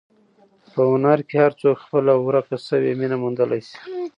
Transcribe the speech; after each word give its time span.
په 0.73 0.81
هنر 0.91 1.19
کې 1.27 1.35
هر 1.43 1.53
څوک 1.61 1.75
خپله 1.85 2.13
ورکه 2.27 2.55
شوې 2.67 2.91
مینه 2.99 3.17
موندلی 3.23 3.61
شي. 3.67 3.77